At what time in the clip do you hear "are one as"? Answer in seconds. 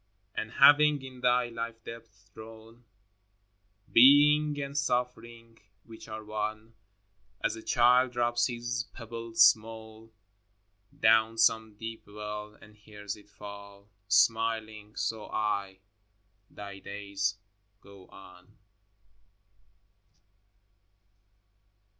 6.07-7.55